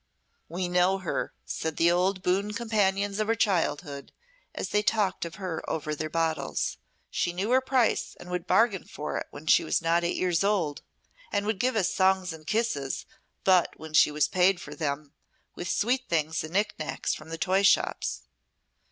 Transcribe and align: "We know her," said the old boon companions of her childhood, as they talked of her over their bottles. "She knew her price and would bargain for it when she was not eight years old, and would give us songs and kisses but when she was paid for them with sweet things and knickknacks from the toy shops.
"We 0.49 0.67
know 0.67 0.97
her," 0.97 1.31
said 1.45 1.77
the 1.77 1.91
old 1.91 2.23
boon 2.23 2.53
companions 2.53 3.19
of 3.19 3.27
her 3.27 3.35
childhood, 3.35 4.11
as 4.55 4.69
they 4.69 4.81
talked 4.81 5.25
of 5.25 5.35
her 5.35 5.61
over 5.69 5.93
their 5.93 6.09
bottles. 6.09 6.77
"She 7.11 7.31
knew 7.31 7.51
her 7.51 7.61
price 7.61 8.15
and 8.19 8.31
would 8.31 8.47
bargain 8.47 8.85
for 8.85 9.19
it 9.19 9.27
when 9.29 9.45
she 9.45 9.63
was 9.63 9.79
not 9.79 10.03
eight 10.03 10.17
years 10.17 10.43
old, 10.43 10.81
and 11.31 11.45
would 11.45 11.59
give 11.59 11.75
us 11.75 11.93
songs 11.93 12.33
and 12.33 12.47
kisses 12.47 13.05
but 13.43 13.79
when 13.79 13.93
she 13.93 14.09
was 14.09 14.27
paid 14.27 14.59
for 14.59 14.73
them 14.73 15.13
with 15.53 15.69
sweet 15.69 16.09
things 16.09 16.43
and 16.43 16.53
knickknacks 16.53 17.13
from 17.13 17.29
the 17.29 17.37
toy 17.37 17.61
shops. 17.61 18.23